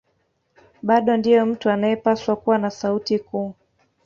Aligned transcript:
Bado 0.81 1.17
ndiye 1.17 1.43
mtu 1.43 1.69
anayepaswa 1.69 2.35
kuwa 2.35 2.57
na 2.57 2.71
sauti 2.71 3.19
kuu 3.19 3.53